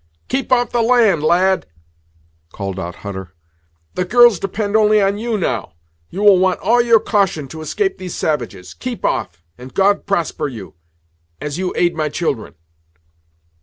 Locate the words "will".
6.23-6.39